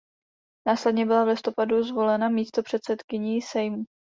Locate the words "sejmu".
3.41-3.83